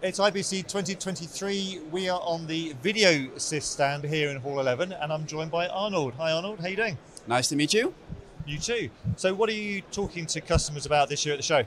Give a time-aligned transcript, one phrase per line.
[0.00, 1.80] It's IBC 2023.
[1.90, 6.14] We are on the VideoSys stand here in Hall 11, and I'm joined by Arnold.
[6.18, 6.60] Hi, Arnold.
[6.60, 6.96] How you doing?
[7.26, 7.92] Nice to meet you.
[8.46, 8.90] You too.
[9.16, 11.64] So, what are you talking to customers about this year at the show?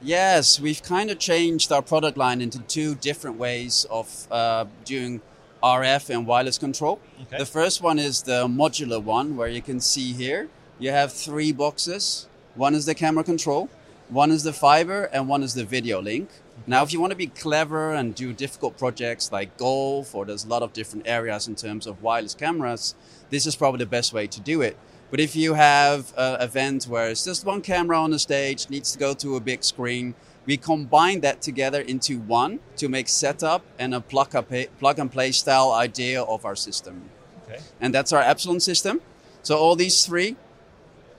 [0.00, 5.20] Yes, we've kind of changed our product line into two different ways of uh, doing
[5.62, 6.98] RF and wireless control.
[7.24, 7.36] Okay.
[7.36, 10.48] The first one is the modular one, where you can see here
[10.78, 12.28] you have three boxes.
[12.54, 13.68] One is the camera control,
[14.08, 16.30] one is the fiber, and one is the video link.
[16.66, 20.44] Now, if you want to be clever and do difficult projects like golf, or there's
[20.44, 22.94] a lot of different areas in terms of wireless cameras,
[23.28, 24.76] this is probably the best way to do it.
[25.10, 28.92] But if you have an event where it's just one camera on the stage, needs
[28.92, 30.14] to go to a big screen,
[30.46, 35.12] we combine that together into one to make setup and a plug, up, plug and
[35.12, 37.10] play style idea of our system.
[37.44, 37.60] Okay.
[37.80, 39.00] And that's our Epsilon system.
[39.42, 40.36] So all these three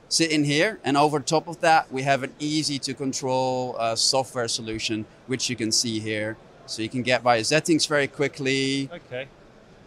[0.09, 3.95] sit in here, and over top of that, we have an easy to control uh,
[3.95, 6.37] software solution, which you can see here.
[6.67, 9.27] So you can get via settings very quickly, Okay.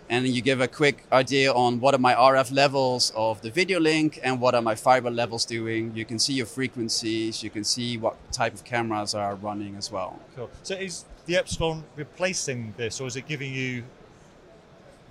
[0.09, 3.81] and you give a quick idea on what are my RF levels of the video
[3.81, 5.93] link and what are my fiber levels doing.
[5.95, 9.91] You can see your frequencies, you can see what type of cameras are running as
[9.91, 10.19] well.
[10.37, 10.51] Cool.
[10.63, 13.83] So, is the Epsilon replacing this, or is it giving you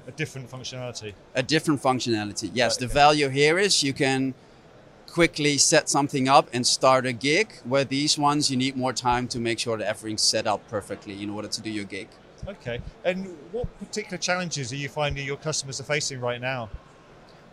[0.07, 1.13] a different functionality?
[1.35, 2.49] A different functionality.
[2.53, 4.33] Yes, Right, the value here is you can
[5.07, 9.27] quickly set something up and start a gig, where these ones you need more time
[9.29, 12.07] to make sure that everything's set up perfectly in order to do your gig.
[12.47, 12.79] Okay.
[13.03, 16.69] And what particular challenges are you finding your customers are facing right now?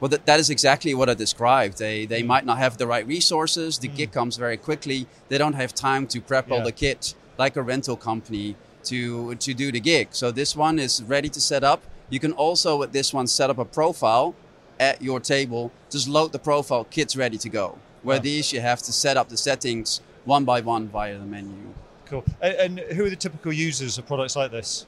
[0.01, 1.79] Well, that, that is exactly what I described.
[1.79, 2.27] They, they mm.
[2.27, 3.79] might not have the right resources.
[3.79, 3.97] The mm.
[3.97, 5.07] gig comes very quickly.
[5.29, 9.55] They don't have time to prep all the kit like a rental company to, to
[9.55, 10.09] do the gig.
[10.11, 11.83] So this one is ready to set up.
[12.11, 14.35] You can also, with this one, set up a profile
[14.81, 15.71] at your table.
[15.91, 17.79] Just load the profile, kit's ready to go.
[18.03, 18.23] Where Wow.
[18.23, 21.75] these, you have to set up the settings one by one via the menu.
[22.07, 22.25] Cool.
[22.41, 24.87] And, and who are the typical users of products like this?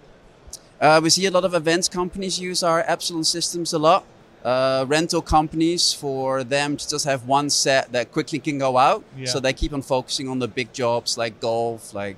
[0.81, 4.05] Uh, we see a lot of events companies use our Epsilon systems a lot.
[4.45, 9.03] Uh, rental companies for them to just have one set that quickly can go out,
[9.17, 9.27] Yeah.
[9.27, 12.17] so they keep on focusing on the big jobs like golf, like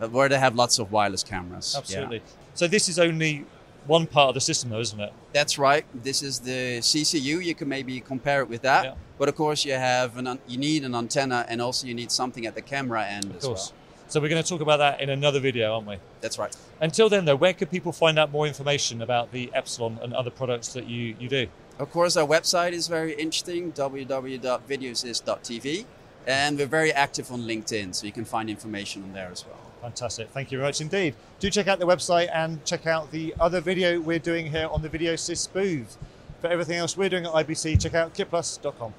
[0.00, 1.72] uh, where they have lots of wireless cameras.
[1.74, 1.78] Yeah.
[1.80, 2.22] Absolutely.
[2.54, 3.46] So, this is only
[3.86, 5.12] one part of the system, though, isn't it?
[5.32, 5.84] That's right.
[5.94, 7.42] This is the CCU.
[7.44, 8.94] You can maybe compare it with that, Yeah.
[9.18, 12.44] but of course you have an you need an antenna and also you need something
[12.46, 13.70] at the camera end Of as course.
[13.70, 13.74] well.
[14.10, 15.98] So, we're going to talk about that in another video, aren't we?
[16.22, 16.56] That's right.
[16.80, 20.30] Until then, though, where could people find out more information about the Epsilon and other
[20.30, 21.46] products that you, you do?
[21.78, 25.84] Of course, our website is very interesting, www.videosys.tv,
[26.26, 29.58] and we're very active on LinkedIn, so you can find information on there as well.
[29.80, 30.28] Fantastic.
[30.30, 31.14] Thank you very much indeed.
[31.40, 34.82] Do check out the website and check out the other video we're doing here on
[34.82, 35.96] the VideoSys booth.
[36.40, 38.92] For everything else we're doing at IBC, check out kitplus.com.